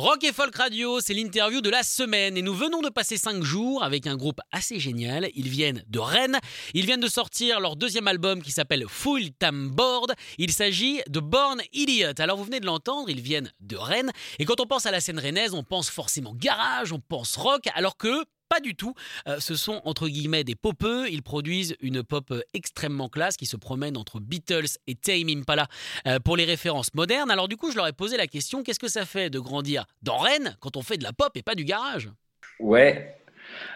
Rock 0.00 0.24
et 0.24 0.32
Folk 0.32 0.56
Radio, 0.56 0.98
c'est 1.00 1.12
l'interview 1.12 1.60
de 1.60 1.68
la 1.68 1.82
semaine 1.82 2.38
et 2.38 2.40
nous 2.40 2.54
venons 2.54 2.80
de 2.80 2.88
passer 2.88 3.18
5 3.18 3.42
jours 3.42 3.84
avec 3.84 4.06
un 4.06 4.16
groupe 4.16 4.40
assez 4.50 4.80
génial. 4.80 5.28
Ils 5.34 5.50
viennent 5.50 5.84
de 5.88 5.98
Rennes. 5.98 6.38
Ils 6.72 6.86
viennent 6.86 7.02
de 7.02 7.06
sortir 7.06 7.60
leur 7.60 7.76
deuxième 7.76 8.08
album 8.08 8.42
qui 8.42 8.50
s'appelle 8.50 8.86
Full 8.88 9.24
Time 9.38 9.68
Board. 9.68 10.14
Il 10.38 10.54
s'agit 10.54 11.02
de 11.06 11.20
Born 11.20 11.60
Idiot. 11.74 12.14
Alors 12.18 12.38
vous 12.38 12.44
venez 12.44 12.60
de 12.60 12.64
l'entendre, 12.64 13.10
ils 13.10 13.20
viennent 13.20 13.52
de 13.60 13.76
Rennes. 13.76 14.10
Et 14.38 14.46
quand 14.46 14.58
on 14.60 14.66
pense 14.66 14.86
à 14.86 14.90
la 14.90 15.02
scène 15.02 15.18
rennaise, 15.18 15.52
on 15.52 15.64
pense 15.64 15.90
forcément 15.90 16.32
garage, 16.34 16.92
on 16.94 17.00
pense 17.00 17.36
rock, 17.36 17.64
alors 17.74 17.98
que 17.98 18.24
pas 18.50 18.60
du 18.60 18.74
tout. 18.74 18.94
Euh, 19.28 19.36
ce 19.38 19.54
sont 19.54 19.80
entre 19.84 20.08
guillemets 20.08 20.44
des 20.44 20.56
popeux. 20.56 21.08
Ils 21.08 21.22
produisent 21.22 21.76
une 21.80 22.02
pop 22.02 22.32
euh, 22.32 22.42
extrêmement 22.52 23.08
classe 23.08 23.36
qui 23.36 23.46
se 23.46 23.56
promène 23.56 23.96
entre 23.96 24.18
Beatles 24.18 24.76
et 24.88 24.96
Tame 24.96 25.28
Impala 25.28 25.68
euh, 26.06 26.18
pour 26.18 26.36
les 26.36 26.44
références 26.44 26.92
modernes. 26.94 27.30
Alors 27.30 27.46
du 27.46 27.56
coup, 27.56 27.70
je 27.70 27.76
leur 27.76 27.86
ai 27.86 27.92
posé 27.92 28.16
la 28.16 28.26
question 28.26 28.62
qu'est-ce 28.62 28.80
que 28.80 28.88
ça 28.88 29.06
fait 29.06 29.30
de 29.30 29.38
grandir 29.38 29.86
dans 30.02 30.18
Rennes 30.18 30.56
quand 30.60 30.76
on 30.76 30.82
fait 30.82 30.96
de 30.96 31.04
la 31.04 31.12
pop 31.12 31.30
et 31.36 31.42
pas 31.42 31.54
du 31.54 31.64
garage? 31.64 32.10
Ouais, 32.58 33.16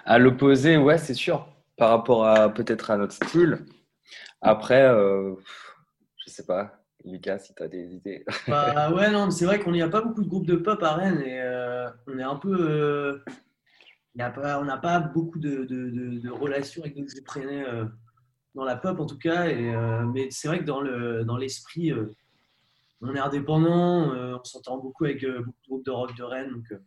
à 0.04 0.18
l'opposé, 0.18 0.76
ouais, 0.76 0.98
c'est 0.98 1.14
sûr. 1.14 1.48
Par 1.76 1.90
rapport 1.90 2.26
à 2.26 2.52
peut-être 2.52 2.90
à 2.90 2.96
notre 2.96 3.14
style. 3.14 3.64
Après, 4.42 4.82
euh, 4.82 5.34
je 6.24 6.32
sais 6.32 6.44
pas. 6.44 6.80
Lucas, 7.04 7.38
si 7.38 7.54
tu 7.54 7.62
as 7.62 7.68
des 7.68 7.94
idées. 7.94 8.24
Bah 8.48 8.90
ouais, 8.90 9.10
non, 9.10 9.30
c'est 9.30 9.44
vrai 9.44 9.60
qu'on 9.60 9.72
n'y 9.72 9.82
a 9.82 9.88
pas 9.88 10.00
beaucoup 10.00 10.22
de 10.22 10.28
groupes 10.28 10.46
de 10.46 10.56
pop 10.56 10.82
à 10.82 10.94
Rennes 10.94 11.20
et 11.20 11.40
on 12.06 12.18
est 12.18 12.22
un 12.22 12.36
peu 12.36 13.22
on 14.16 14.64
n'a 14.64 14.76
pas 14.78 15.00
beaucoup 15.00 15.38
de, 15.38 16.30
relations 16.30 16.82
avec 16.82 16.96
nos 16.96 17.06
Ukrainiens 17.06 17.64
euh, 17.66 17.84
dans 18.54 18.64
la 18.64 18.76
pop 18.76 19.00
en 19.00 19.06
tout 19.06 19.18
cas. 19.18 19.46
Euh, 19.48 20.04
mais 20.04 20.28
c'est 20.30 20.48
vrai 20.48 20.60
que 20.60 20.64
dans, 20.64 20.80
le, 20.80 21.24
dans 21.24 21.36
l'esprit, 21.36 21.92
euh, 21.92 22.06
on 23.00 23.14
est 23.14 23.20
indépendant, 23.20 24.14
on 24.14 24.44
s'entend 24.44 24.78
beaucoup 24.78 25.04
avec 25.04 25.24
beaucoup 25.24 25.36
de 25.36 25.66
groupes 25.68 25.84
de 25.84 25.90
rock 25.90 26.16
de 26.16 26.22
Rennes. 26.22 26.50
Donc, 26.52 26.80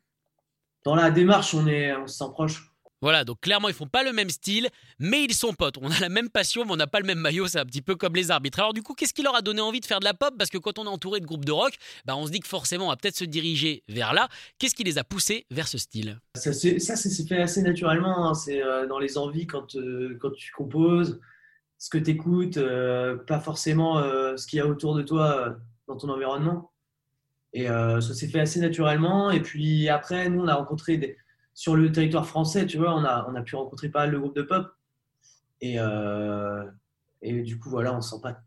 dans 0.84 0.96
la 0.96 1.12
démarche, 1.12 1.54
on, 1.54 1.68
est, 1.68 1.94
on 1.96 2.32
proche. 2.32 2.74
Voilà, 3.02 3.24
donc 3.24 3.42
clairement, 3.42 3.68
ils 3.68 3.76
font 3.76 3.88
pas 3.88 4.04
le 4.04 4.12
même 4.12 4.30
style, 4.30 4.70
mais 4.98 5.24
ils 5.24 5.34
sont 5.34 5.54
potes. 5.54 5.78
On 5.82 5.92
a 5.92 6.00
la 6.00 6.10
même 6.10 6.30
passion, 6.30 6.66
mais 6.66 6.72
on 6.72 6.78
n'a 6.78 6.88
pas 6.88 7.00
le 7.00 7.06
même 7.06 7.20
maillot. 7.20 7.48
C'est 7.48 7.60
un 7.60 7.66
petit 7.66 7.84
peu 7.84 7.96
comme 7.96 8.16
les 8.16 8.32
arbitres. 8.32 8.60
Alors, 8.60 8.74
du 8.74 8.82
coup, 8.82 8.96
qu'est-ce 8.96 9.14
qui 9.14 9.22
leur 9.22 9.36
a 9.36 9.42
donné 9.42 9.62
envie 9.62 9.80
de 9.80 9.86
faire 9.86 10.00
de 10.00 10.06
la 10.06 10.16
pop? 10.16 10.34
Parce 10.38 10.50
que 10.50 10.58
quand 10.58 10.80
on 10.80 10.86
est 10.86 10.90
entouré 10.90 11.20
de 11.20 11.26
groupes 11.26 11.46
de 11.46 11.52
rock, 11.52 11.74
bah, 12.06 12.16
on 12.18 12.26
se 12.26 12.32
dit 12.32 12.40
que 12.40 12.48
forcément, 12.48 12.86
on 12.86 12.90
va 12.90 12.98
peut-être 12.98 13.16
se 13.16 13.26
diriger 13.26 13.84
vers 13.88 14.14
là. 14.14 14.28
Qu'est-ce 14.58 14.74
qui 14.74 14.84
les 14.84 14.98
a 14.98 15.04
poussés 15.04 15.46
vers 15.52 15.68
ce 15.68 15.78
style? 15.78 16.20
Ça, 16.36 16.54
s'est 16.54 16.80
fait 17.28 17.40
assez 17.40 17.62
naturellement. 17.62 18.30
Hein. 18.30 18.34
C'est 18.34 18.64
euh, 18.64 18.88
dans 18.88 19.00
les 19.00 19.20
envies 19.20 19.46
quand, 19.46 19.76
euh, 19.76 20.18
quand 20.20 20.32
tu 20.32 20.52
composes, 20.52 21.20
ce 21.78 21.92
que 21.92 22.00
tu 22.00 22.12
écoutes, 22.12 22.58
euh, 22.58 23.16
pas 23.16 23.40
forcément 23.40 24.02
ce 24.36 24.48
qu'il 24.48 24.58
y 24.58 24.60
a 24.60 24.68
autour 24.68 24.96
de 24.96 25.04
toi 25.04 25.56
dans 25.88 25.98
ton 25.98 26.10
environnement. 26.10 26.72
Et 27.54 27.68
ça 27.68 28.02
s'est 28.02 28.28
fait 28.28 28.40
assez 28.40 28.60
naturellement. 28.60 29.30
Et 29.30 29.40
puis 29.40 29.88
après, 29.88 30.30
nous, 30.30 30.42
on 30.42 30.48
a 30.48 30.56
rencontré 30.56 30.98
des 30.98 31.18
sur 31.58 31.76
le 31.76 31.92
territoire 31.92 32.28
français, 32.28 32.68
tu 32.68 32.78
vois, 32.78 32.94
on 32.94 33.04
a, 33.04 33.28
on 33.28 33.34
a 33.34 33.42
pu 33.42 33.56
rencontrer 33.56 33.90
pas 33.90 34.02
mal 34.02 34.12
de 34.12 34.20
groupes 34.20 34.36
de 34.36 34.44
pop. 34.44 34.68
Et, 35.60 35.78
euh, 35.80 36.64
et 37.24 37.42
du 37.42 37.58
coup, 37.58 37.72
voilà, 37.72 37.94
on 37.94 37.96
ne 37.96 38.02
se 38.02 38.12
sent 38.12 38.22
pas 38.22 38.38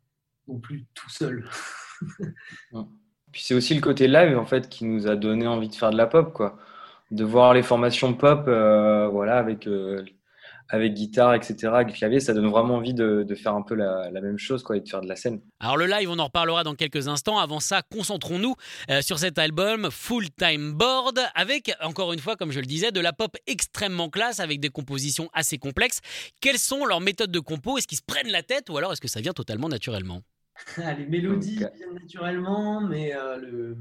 non 0.47 0.61
plus 0.61 0.87
tout 0.95 1.11
seul. 1.11 1.45
Puis 3.33 3.43
c'est 3.43 3.55
aussi 3.55 3.75
le 3.75 3.81
côté 3.81 4.07
live, 4.07 4.39
en 4.39 4.47
fait, 4.47 4.69
qui 4.69 4.84
nous 4.84 5.09
a 5.09 5.17
donné 5.17 5.49
envie 5.49 5.69
de 5.69 5.75
faire 5.75 5.91
de 5.91 5.97
la 5.97 6.07
pop, 6.07 6.33
quoi. 6.33 6.57
De 7.11 7.25
voir 7.25 7.53
les 7.53 7.65
formations 7.65 8.15
pop, 8.15 8.45
euh, 8.47 9.09
voilà, 9.09 9.39
avec 9.39 9.67
euh, 9.67 10.05
avec 10.71 10.95
guitare, 10.95 11.35
etc., 11.35 11.73
avec 11.75 11.95
clavier, 11.95 12.21
ça 12.21 12.33
donne 12.33 12.49
vraiment 12.49 12.77
envie 12.77 12.95
de, 12.95 13.27
faire 13.35 13.55
un 13.55 13.63
peu 13.63 13.75
la, 13.75 14.11
même 14.13 14.39
chose 14.39 14.63
quoi, 14.63 14.77
et 14.77 14.81
de 14.81 14.89
faire 14.89 15.01
de 15.01 15.09
la 15.09 15.17
scène. 15.17 15.41
Alors 15.59 15.77
le 15.77 15.87
live, 15.87 16.09
on 16.09 16.19
en 16.19 16.25
reparlera 16.25 16.63
dans 16.63 16.75
quelques 16.75 17.09
instants. 17.09 17.39
Avant 17.39 17.61
ça, 17.61 17.83
concentrons-nous 17.83 18.55
euh, 18.91 19.03
sur 19.03 19.19
cet 19.19 19.39
album 19.39 19.91
Full 19.91 20.31
Time 20.31 20.73
Board, 20.73 21.19
avec, 21.35 21.73
encore 21.83 22.13
une 22.13 22.21
fois, 22.21 22.37
comme 22.37 22.53
je 22.53 22.61
le 22.61 22.67
disais, 22.67 22.93
de 22.93 23.01
la 23.01 23.13
pop 23.13 23.37
extrêmement 23.47 24.09
classe, 24.09 24.39
avec 24.39 24.61
des 24.61 24.69
compositions 24.69 25.29
assez 25.33 25.59
complexes. 25.59 26.01
Quelles 26.41 26.59
sont 26.59 26.87
leurs 26.87 27.01
méthodes 27.01 27.33
de 27.33 27.41
compo? 27.41 27.77
Est-ce 27.77 27.89
qu'ils 27.89 27.99
se 27.99 28.05
prennent 28.07 28.31
la 28.31 28.45
tête 28.45 28.71
ou 28.71 28.77
alors 28.77 28.93
est-ce 28.93 29.01
que 29.01 29.09
ça 29.09 29.21
vient 29.21 29.33
totalement 29.33 29.69
naturellement? 29.69 30.23
Ah, 30.77 30.93
Les 30.93 31.07
mélodies 31.07 31.57
viennent 31.57 31.95
naturellement, 31.95 32.83
mais 32.83 33.15
euh, 33.15 33.39
le... 33.39 33.77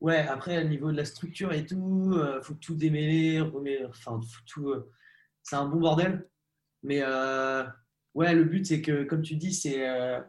Ouais, 0.00 0.18
après, 0.18 0.62
au 0.62 0.68
niveau 0.68 0.92
de 0.92 0.96
la 0.96 1.06
structure 1.06 1.52
et 1.52 1.64
tout, 1.64 2.10
il 2.12 2.18
euh, 2.18 2.42
faut 2.42 2.54
tout 2.54 2.74
démêler, 2.74 3.40
enfin, 3.40 4.20
faut 4.20 4.44
tout 4.46 4.74
c'est 5.48 5.56
un 5.56 5.66
bon 5.66 5.80
bordel. 5.80 6.28
Mais 6.82 7.00
euh, 7.02 7.64
ouais, 8.14 8.34
le 8.34 8.44
but, 8.44 8.66
c'est 8.66 8.82
que, 8.82 9.04
comme 9.04 9.22
tu 9.22 9.36
dis, 9.36 9.54
c'est 9.54 9.88
euh, 9.88 10.20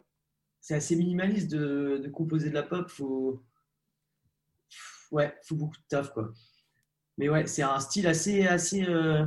assez 0.69 0.95
minimaliste 0.95 1.51
de, 1.51 2.09
composer 2.13 2.49
de 2.49 2.55
la 2.55 2.63
pop. 2.63 2.89
Faut, 2.89 3.43
ouais, 5.11 5.35
faut 5.43 5.55
beaucoup 5.55 5.77
de 5.77 5.87
taf, 5.89 6.11
quoi. 6.13 6.31
Mais 7.17 7.27
ouais, 7.27 7.45
c'est 7.47 7.63
un 7.63 7.79
style 7.81 8.07
assez, 8.07 8.47
assez, 8.47 8.85
euh, 8.85 9.25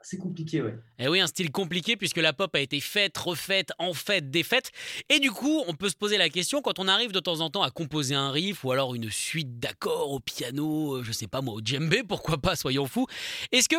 assez 0.00 0.18
compliqué, 0.18 0.62
ouais. 0.62 0.78
Et 1.00 1.04
eh 1.04 1.08
oui, 1.08 1.20
un 1.20 1.26
style 1.26 1.50
compliqué 1.50 1.96
puisque 1.96 2.18
la 2.18 2.32
pop 2.32 2.54
a 2.54 2.60
été 2.60 2.78
faite, 2.78 3.18
refaite, 3.18 3.72
en 3.80 3.92
fait, 3.92 4.30
défaite. 4.30 4.70
Et 5.08 5.18
du 5.18 5.32
coup, 5.32 5.64
on 5.66 5.74
peut 5.74 5.88
se 5.88 5.96
poser 5.96 6.16
la 6.16 6.28
question 6.28 6.62
quand 6.62 6.78
on 6.78 6.86
arrive 6.86 7.10
de 7.10 7.18
temps 7.18 7.40
en 7.40 7.50
temps 7.50 7.62
à 7.62 7.72
composer 7.72 8.14
un 8.14 8.30
riff 8.30 8.62
ou 8.62 8.70
alors 8.70 8.94
une 8.94 9.10
suite 9.10 9.58
d'accords 9.58 10.12
au 10.12 10.20
piano, 10.20 11.02
je 11.02 11.10
sais 11.10 11.26
pas 11.26 11.40
moi, 11.40 11.54
au 11.54 11.60
djembé, 11.60 12.04
pourquoi 12.04 12.38
pas, 12.38 12.54
soyons 12.54 12.86
fous. 12.86 13.08
Est-ce 13.50 13.68
que 13.68 13.76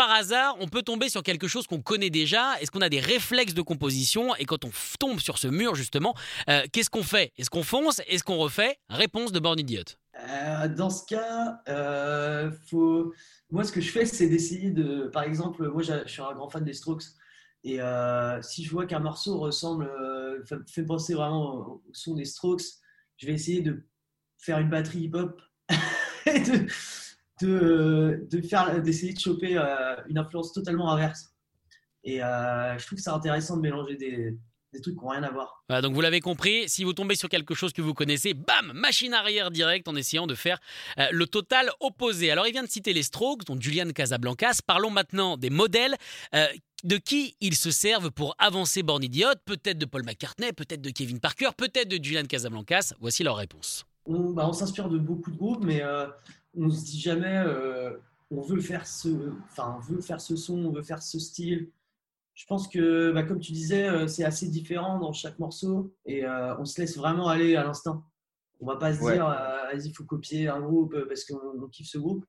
par 0.00 0.12
hasard, 0.12 0.56
on 0.60 0.66
peut 0.66 0.80
tomber 0.80 1.10
sur 1.10 1.22
quelque 1.22 1.46
chose 1.46 1.66
qu'on 1.66 1.82
connaît 1.82 2.08
déjà 2.08 2.58
Est-ce 2.58 2.70
qu'on 2.70 2.80
a 2.80 2.88
des 2.88 3.00
réflexes 3.00 3.52
de 3.52 3.60
composition? 3.60 4.34
Et 4.36 4.46
quand 4.46 4.64
on 4.64 4.70
tombe 4.98 5.20
sur 5.20 5.36
ce 5.36 5.46
mur, 5.46 5.74
justement, 5.74 6.14
euh, 6.48 6.62
qu'est-ce 6.72 6.88
qu'on 6.88 7.02
fait? 7.02 7.34
Est-ce 7.36 7.50
qu'on 7.50 7.62
fonce? 7.62 8.00
Est-ce 8.08 8.24
qu'on 8.24 8.38
refait? 8.38 8.78
Réponse 8.88 9.30
de 9.30 9.38
Born 9.40 9.60
Idiot. 9.60 9.82
Euh, 10.18 10.68
dans 10.68 10.88
ce 10.88 11.04
cas, 11.04 11.60
euh, 11.68 12.50
moi, 13.50 13.62
ce 13.62 13.72
que 13.72 13.82
je 13.82 13.90
fais, 13.90 14.06
c'est 14.06 14.26
d'essayer 14.26 14.70
de. 14.70 15.10
Par 15.12 15.24
exemple, 15.24 15.68
moi, 15.68 15.82
je 15.82 16.08
suis 16.08 16.22
un 16.22 16.32
grand 16.32 16.48
fan 16.48 16.64
des 16.64 16.72
Strokes. 16.72 17.04
Et 17.62 17.78
si 18.40 18.64
je 18.64 18.70
vois 18.70 18.86
qu'un 18.86 19.00
morceau 19.00 19.38
ressemble, 19.38 19.86
fait 20.66 20.82
penser 20.82 21.12
vraiment 21.12 21.56
au 21.56 21.82
son 21.92 22.14
des 22.14 22.24
Strokes, 22.24 22.62
je 23.18 23.26
vais 23.26 23.34
essayer 23.34 23.60
de 23.60 23.84
faire 24.38 24.60
une 24.60 24.70
batterie 24.70 25.00
hip-hop 25.00 25.42
de, 26.26 26.66
de, 27.42 28.26
de 28.30 28.42
faire, 28.42 28.80
d'essayer 28.82 29.12
de 29.12 29.20
choper 29.20 29.56
euh, 29.56 29.96
une 30.08 30.18
influence 30.18 30.52
totalement 30.52 30.90
inverse. 30.92 31.34
Et 32.04 32.22
euh, 32.22 32.78
je 32.78 32.86
trouve 32.86 32.98
c'est 32.98 33.10
intéressant 33.10 33.56
de 33.56 33.62
mélanger 33.62 33.96
des, 33.96 34.36
des 34.72 34.80
trucs 34.80 34.96
qui 34.96 35.04
n'ont 35.04 35.10
rien 35.10 35.22
à 35.22 35.30
voir. 35.30 35.64
donc 35.82 35.94
vous 35.94 36.00
l'avez 36.00 36.20
compris, 36.20 36.68
si 36.68 36.84
vous 36.84 36.92
tombez 36.92 37.14
sur 37.14 37.28
quelque 37.28 37.54
chose 37.54 37.72
que 37.72 37.82
vous 37.82 37.94
connaissez, 37.94 38.34
bam, 38.34 38.72
machine 38.74 39.12
arrière 39.12 39.50
direct 39.50 39.86
en 39.88 39.96
essayant 39.96 40.26
de 40.26 40.34
faire 40.34 40.58
euh, 40.98 41.08
le 41.12 41.26
total 41.26 41.70
opposé. 41.80 42.30
Alors 42.30 42.46
il 42.46 42.52
vient 42.52 42.62
de 42.62 42.68
citer 42.70 42.92
les 42.92 43.02
Strokes, 43.02 43.44
dont 43.44 43.60
Julian 43.60 43.90
Casablancas. 43.90 44.60
Parlons 44.66 44.90
maintenant 44.90 45.36
des 45.36 45.50
modèles. 45.50 45.96
de 46.82 46.96
qui 46.96 47.36
ils 47.40 47.56
se 47.56 47.70
servent 47.70 48.10
pour 48.10 48.34
avancer 48.38 48.82
Born 48.82 49.04
Idiot 49.04 49.34
Peut-être 49.44 49.76
de 49.76 49.84
Paul 49.84 50.02
McCartney, 50.02 50.52
peut-être 50.54 50.80
de 50.80 50.90
Kevin 50.90 51.20
Parker, 51.20 51.50
peut-être 51.54 51.88
de 51.88 52.02
Julian 52.02 52.24
Casablancas. 52.24 52.94
Voici 53.00 53.22
leur 53.22 53.36
réponse. 53.36 53.84
On, 54.06 54.30
bah, 54.30 54.48
on 54.48 54.52
s'inspire 54.52 54.88
de 54.88 54.98
beaucoup 54.98 55.30
de 55.30 55.36
groupes, 55.36 55.64
mais 55.64 55.82
on 56.56 56.70
se 56.70 56.84
dit 56.84 57.00
jamais 57.00 57.42
euh, 57.46 57.96
on 58.30 58.40
veut 58.40 58.60
faire 58.60 58.86
ce, 58.86 59.08
enfin, 59.44 59.76
on 59.76 59.80
veut 59.80 60.00
faire 60.00 60.20
ce 60.20 60.36
son, 60.36 60.58
on 60.64 60.72
veut 60.72 60.82
faire 60.82 61.02
ce 61.02 61.18
style. 61.18 61.70
Je 62.34 62.46
pense 62.46 62.68
que, 62.68 63.12
bah, 63.12 63.22
comme 63.22 63.40
tu 63.40 63.52
disais, 63.52 63.88
euh, 63.88 64.06
c'est 64.06 64.24
assez 64.24 64.48
différent 64.48 64.98
dans 64.98 65.12
chaque 65.12 65.38
morceau 65.38 65.94
et 66.06 66.24
euh, 66.24 66.56
on 66.58 66.64
se 66.64 66.80
laisse 66.80 66.96
vraiment 66.96 67.28
aller 67.28 67.56
à 67.56 67.64
l'instant. 67.64 68.04
On 68.60 68.66
va 68.66 68.76
pas 68.76 68.94
se 68.94 69.00
dire, 69.00 69.24
vas-y, 69.24 69.88
il 69.88 69.94
faut 69.94 70.04
copier 70.04 70.48
un 70.48 70.60
groupe 70.60 70.94
parce 71.08 71.24
qu'on 71.24 71.66
kiffe 71.68 71.88
ce 71.88 71.98
groupe. 71.98 72.26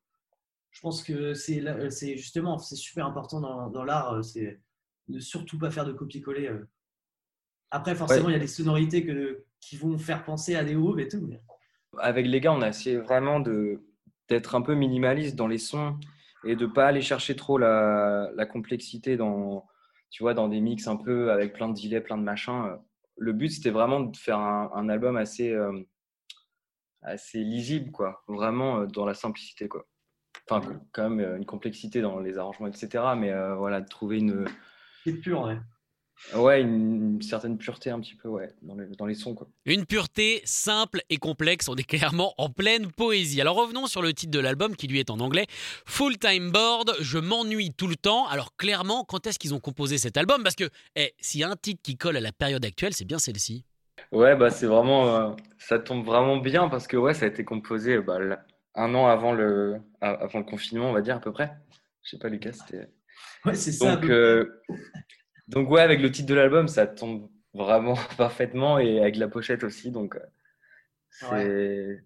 Je 0.69 0.79
pense 0.79 1.03
que 1.03 1.33
c'est 1.33 1.61
justement, 2.15 2.57
c'est 2.57 2.77
super 2.77 3.05
important 3.05 3.69
dans, 3.69 3.83
l'art, 3.83 4.23
c'est 4.23 4.61
de 5.09 5.19
surtout 5.19 5.57
pas 5.57 5.69
faire 5.71 5.83
de 5.83 5.91
copier-coller. 5.91 6.49
Après, 7.69 7.95
forcément, 7.95 8.29
il 8.29 8.31
y 8.31 8.35
a 8.35 8.39
des 8.39 8.47
sonorités 8.47 9.05
que, 9.05 9.43
qui 9.59 9.75
vont 9.75 9.97
faire 9.97 10.23
penser 10.23 10.55
à 10.55 10.63
des 10.63 10.73
groupes 10.73 10.99
et 10.99 11.09
tout. 11.09 11.29
Avec 11.97 12.25
les 12.25 12.39
gars, 12.39 12.53
on 12.53 12.61
a 12.61 12.69
essayé 12.69 12.97
vraiment 12.97 13.39
de, 13.39 13.81
d'être 14.29 14.55
un 14.55 14.61
peu 14.61 14.75
minimaliste 14.75 15.35
dans 15.35 15.47
les 15.47 15.57
sons 15.57 15.99
et 16.43 16.55
de 16.55 16.65
pas 16.65 16.87
aller 16.87 17.01
chercher 17.01 17.35
trop 17.35 17.57
la, 17.57 18.31
complexité 18.49 19.17
dans, 19.17 19.67
tu 20.09 20.23
vois, 20.23 20.33
dans 20.33 20.47
des 20.47 20.61
mix 20.61 20.87
un 20.87 20.95
peu 20.95 21.31
avec 21.31 21.53
plein 21.53 21.69
de 21.69 21.79
delays, 21.79 22.01
plein 22.01 22.17
de 22.17 22.23
machins. 22.23 22.77
Le 23.17 23.33
but, 23.33 23.49
c'était 23.49 23.69
vraiment 23.69 23.99
de 23.99 24.15
faire 24.15 24.39
un, 24.39 24.89
album 24.89 25.17
assez, 25.17 25.51
euh, 25.51 25.79
assez 27.01 27.39
lisible, 27.39 27.91
quoi. 27.91 28.23
Vraiment 28.27 28.85
dans 28.85 29.05
la 29.05 29.13
simplicité, 29.13 29.67
quoi. 29.67 29.85
Enfin, 30.49 30.81
quand 30.91 31.09
même 31.09 31.35
une 31.37 31.45
complexité 31.45 32.01
dans 32.01 32.19
les 32.19 32.37
arrangements, 32.37 32.67
etc. 32.67 33.03
Mais 33.17 33.31
voilà, 33.55 33.81
de 33.81 33.87
trouver 33.87 34.17
une. 34.17 34.45
C'est 35.03 35.13
pur, 35.13 35.43
ouais. 35.43 35.57
Ouais, 36.35 36.61
une, 36.61 37.21
certaine 37.21 37.57
pureté 37.57 37.89
un 37.89 37.99
petit 37.99 38.15
peu, 38.15 38.29
ouais, 38.29 38.53
dans, 38.61 38.75
dans, 38.97 39.05
les 39.05 39.15
sons. 39.15 39.33
Quoi. 39.33 39.47
Une 39.65 39.85
pureté 39.85 40.41
simple 40.45 41.01
et 41.09 41.17
complexe, 41.17 41.67
on 41.67 41.75
est 41.75 41.83
clairement 41.83 42.33
en 42.37 42.49
pleine 42.49 42.91
poésie. 42.91 43.41
Alors 43.41 43.55
revenons 43.55 43.87
sur 43.87 44.01
le 44.01 44.13
titre 44.13 44.31
de 44.31 44.39
l'album 44.39 44.75
qui 44.75 44.87
lui 44.87 44.99
est 44.99 45.09
en 45.09 45.19
anglais, 45.19 45.45
Full 45.85 46.17
Time 46.17 46.51
Board, 46.51 46.95
je 46.99 47.17
m'ennuie 47.17 47.73
tout 47.73 47.87
le 47.87 47.95
temps. 47.95 48.27
Alors 48.27 48.55
clairement, 48.55 49.03
quand 49.03 49.27
est-ce 49.27 49.39
qu'ils 49.39 49.53
ont 49.53 49.59
composé 49.59 49.97
cet 49.97 50.15
album? 50.15 50.43
Parce 50.43 50.55
que 50.55 50.69
eh, 50.95 51.13
s'il 51.19 51.41
y 51.41 51.43
a 51.43 51.49
un 51.49 51.55
titre 51.55 51.81
qui 51.83 51.97
colle 51.97 52.17
à 52.17 52.21
la 52.21 52.31
période 52.31 52.63
actuelle, 52.63 52.93
c'est 52.93 53.05
bien 53.05 53.19
celle-ci. 53.19 53.65
Ouais, 54.11 54.35
bah 54.35 54.49
c'est 54.49 54.67
vraiment, 54.67 55.15
euh, 55.15 55.29
ça 55.57 55.79
tombe 55.79 56.05
vraiment 56.05 56.37
bien 56.37 56.69
parce 56.69 56.87
que 56.87 56.97
ouais, 56.97 57.13
ça 57.13 57.25
a 57.25 57.27
été 57.27 57.43
composé 57.43 57.99
bah, 57.99 58.19
un 58.75 58.95
an 58.95 59.07
avant 59.07 59.33
le, 59.33 59.77
avant 60.01 60.39
le 60.39 60.45
confinement, 60.45 60.89
on 60.89 60.93
va 60.93 61.01
dire 61.01 61.15
à 61.15 61.19
peu 61.19 61.31
près. 61.31 61.51
Je 62.03 62.11
sais 62.11 62.17
pas, 62.17 62.29
Lucas, 62.29 62.53
c'était. 62.53 62.87
Ouais, 63.45 63.55
c'est 63.55 63.71
ça. 63.71 63.95
Donc, 63.95 64.09
euh, 64.09 64.61
donc 65.51 65.69
ouais, 65.69 65.81
avec 65.81 66.01
le 66.01 66.11
titre 66.11 66.29
de 66.29 66.33
l'album, 66.33 66.67
ça 66.67 66.87
tombe 66.87 67.29
vraiment 67.53 67.95
parfaitement 68.17 68.79
et 68.79 68.99
avec 68.99 69.17
la 69.17 69.27
pochette 69.27 69.63
aussi. 69.63 69.91
Donc 69.91 70.17
euh, 71.31 71.97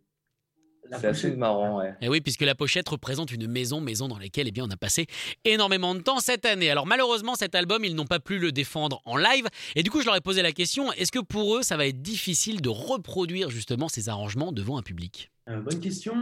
c'est 0.92 1.08
assez 1.08 1.32
marrant. 1.32 1.82
Et 1.84 1.94
eh 2.02 2.10
oui, 2.10 2.22
puisque 2.22 2.42
la 2.42 2.56
pochette 2.56 2.90
représente 2.90 3.32
une 3.32 3.48
maison, 3.48 3.82
maison 3.82 4.08
dans 4.08 4.18
laquelle 4.18 4.48
eh 4.48 4.52
bien, 4.52 4.66
on 4.66 4.72
a 4.72 4.78
passé 4.78 5.06
énormément 5.44 5.94
de 5.94 6.02
temps 6.02 6.20
cette 6.20 6.46
année. 6.46 6.70
Alors 6.70 6.88
malheureusement, 6.88 7.36
cet 7.36 7.54
album, 7.54 7.86
ils 7.86 7.96
n'ont 7.96 8.08
pas 8.08 8.20
pu 8.20 8.40
le 8.40 8.52
défendre 8.52 9.02
en 9.06 9.16
live. 9.16 9.48
Et 9.76 9.84
du 9.84 9.92
coup, 9.92 10.02
je 10.02 10.06
leur 10.08 10.16
ai 10.16 10.22
posé 10.22 10.42
la 10.42 10.52
question, 10.52 10.92
est-ce 10.94 11.12
que 11.12 11.20
pour 11.20 11.58
eux, 11.58 11.62
ça 11.62 11.78
va 11.78 11.86
être 11.86 12.02
difficile 12.02 12.62
de 12.62 12.70
reproduire 12.70 13.52
justement 13.52 13.90
ces 13.90 14.10
arrangements 14.10 14.52
devant 14.52 14.78
un 14.78 14.84
public? 14.84 15.32
Euh, 15.50 15.62
Bonne 15.62 15.80
question. 15.80 16.16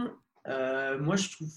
Euh, 0.46 0.98
moi, 0.98 1.16
je 1.16 1.30
trouve 1.30 1.50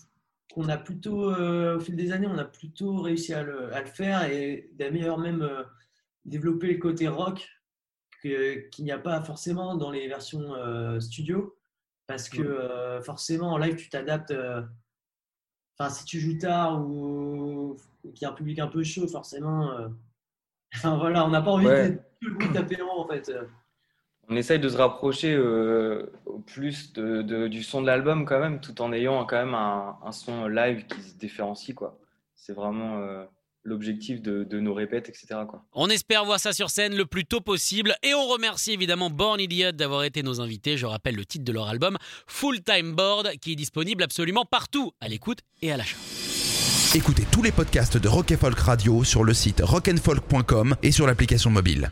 qu'on 0.53 0.69
a 0.69 0.77
plutôt, 0.77 1.29
euh, 1.31 1.77
au 1.77 1.79
fil 1.79 1.95
des 1.95 2.11
années, 2.11 2.27
on 2.27 2.37
a 2.37 2.45
plutôt 2.45 3.01
réussi 3.01 3.33
à 3.33 3.43
le, 3.43 3.69
faire 3.85 4.23
et 4.25 4.69
d'ailleurs 4.73 5.17
même 5.17 5.41
euh, 5.41 5.63
développer 6.25 6.73
le 6.73 6.79
côté 6.79 7.07
rock 7.07 7.47
qu'il 8.21 8.67
n'y 8.79 8.91
a 8.91 8.97
pas 8.97 9.21
forcément 9.21 9.75
dans 9.75 9.91
les 9.91 10.07
versions 10.07 10.55
euh, 10.55 10.99
studio. 10.99 11.55
Parce 12.07 12.29
que 12.29 13.01
forcément, 13.03 13.51
en 13.51 13.57
live, 13.57 13.75
tu 13.75 13.89
t'adaptes. 13.89 14.33
Enfin, 15.77 15.89
si 15.89 16.05
tu 16.05 16.21
joues 16.21 16.37
tard 16.37 16.81
ou, 16.81 17.75
qu'il 18.13 18.21
y 18.21 18.25
a 18.25 18.29
un 18.29 18.33
public 18.33 18.59
un 18.59 18.67
peu 18.67 18.81
chaud, 18.83 19.07
forcément. 19.07 19.71
Enfin 20.75 20.97
voilà, 20.97 21.25
on 21.25 21.29
n'a 21.29 21.41
pas 21.41 21.51
envie 21.51 21.65
de 21.65 22.53
taper 22.53 22.81
en 22.81 22.99
en 22.99 23.07
fait 23.07 23.31
on 24.29 24.35
essaye 24.35 24.59
de 24.59 24.69
se 24.69 24.77
rapprocher 24.77 25.33
euh, 25.33 26.11
au 26.25 26.39
plus 26.39 26.93
de, 26.93 27.47
du 27.47 27.63
son 27.63 27.81
de 27.81 27.87
l'album 27.87 28.25
quand 28.25 28.39
même, 28.39 28.59
tout 28.59 28.81
en 28.81 28.91
ayant 28.91 29.25
quand 29.25 29.37
même 29.37 29.55
un, 29.55 30.11
son 30.11 30.47
live 30.47 30.85
qui 30.85 31.01
se 31.01 31.15
différencie. 31.15 31.73
quoi. 31.73 31.97
C'est 32.35 32.53
vraiment 32.53 32.99
euh, 32.99 33.23
l'objectif 33.63 34.21
de, 34.21 34.59
nos 34.59 34.73
répètes, 34.73 35.07
etc. 35.09 35.27
Quoi. 35.47 35.63
On 35.73 35.89
espère 35.89 36.25
voir 36.25 36.39
ça 36.39 36.51
sur 36.51 36.69
scène 36.69 36.95
le 36.95 37.05
plus 37.05 37.25
tôt 37.25 37.41
possible 37.41 37.95
et 38.03 38.13
on 38.13 38.27
remercie 38.27 38.73
évidemment 38.73 39.09
Born 39.09 39.39
Idiot 39.39 39.71
d'avoir 39.71 40.03
été 40.03 40.23
nos 40.23 40.41
invités. 40.41 40.77
Je 40.77 40.85
rappelle 40.85 41.15
le 41.15 41.25
titre 41.25 41.45
de 41.45 41.53
leur 41.53 41.69
album, 41.69 41.97
Full 42.27 42.61
Time 42.61 42.93
Board, 42.93 43.31
qui 43.41 43.53
est 43.53 43.55
disponible 43.55 44.03
absolument 44.03 44.45
partout, 44.45 44.91
à 44.99 45.07
l'écoute 45.07 45.39
et 45.61 45.71
à 45.71 45.77
l'achat. 45.77 45.97
Écoutez 46.95 47.23
tous 47.31 47.43
les 47.43 47.51
podcasts 47.51 47.97
de 47.97 48.07
Rock 48.07 48.33
Folk 48.35 48.59
Radio 48.59 49.03
sur 49.03 49.23
le 49.23 49.33
site 49.33 49.61
rockandfolk.com 49.63 50.75
et 50.83 50.91
sur 50.91 51.05
l'application 51.05 51.49
mobile. 51.49 51.91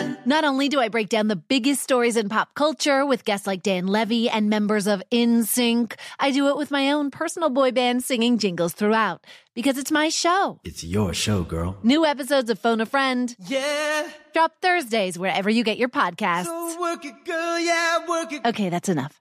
Not 0.31 0.45
only 0.45 0.69
do 0.69 0.79
I 0.79 0.87
break 0.87 1.09
down 1.09 1.27
the 1.27 1.35
biggest 1.35 1.83
stories 1.83 2.15
in 2.15 2.29
pop 2.29 2.53
culture 2.53 3.05
with 3.05 3.25
guests 3.25 3.45
like 3.45 3.63
Dan 3.63 3.87
Levy 3.87 4.29
and 4.29 4.49
members 4.49 4.87
of 4.87 5.03
InSync, 5.11 5.91
I 6.21 6.31
do 6.31 6.47
it 6.47 6.55
with 6.55 6.71
my 6.71 6.93
own 6.93 7.11
personal 7.11 7.49
boy 7.49 7.71
band 7.73 8.05
singing 8.05 8.37
jingles 8.37 8.71
throughout 8.71 9.25
because 9.55 9.77
it's 9.77 9.91
my 9.91 10.07
show. 10.07 10.61
It's 10.63 10.85
your 10.85 11.13
show, 11.13 11.43
girl. 11.43 11.75
New 11.83 12.05
episodes 12.05 12.49
of 12.49 12.59
Phone 12.59 12.79
a 12.79 12.85
Friend. 12.85 13.35
Yeah. 13.45 14.07
Drop 14.31 14.53
Thursdays 14.61 15.19
wherever 15.19 15.49
you 15.49 15.65
get 15.65 15.77
your 15.77 15.89
podcasts. 15.89 16.45
So 16.45 16.79
work 16.79 17.03
it, 17.03 17.25
girl. 17.25 17.59
Yeah, 17.59 18.07
work 18.07 18.31
it. 18.31 18.45
Okay, 18.45 18.69
that's 18.69 18.87
enough. 18.87 19.19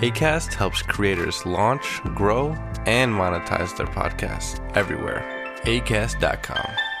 ACAST 0.00 0.54
helps 0.54 0.80
creators 0.80 1.44
launch, 1.44 2.00
grow, 2.14 2.52
and 2.86 3.12
monetize 3.12 3.76
their 3.76 3.86
podcasts 3.86 4.58
everywhere. 4.74 5.20
ACAST.com. 5.64 6.95